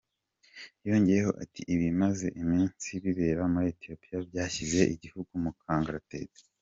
[0.87, 6.39] Yongeyeho ati “Ibimaze iminsi bibera muri Ethiopia byashyize igihugu mu kangaratete.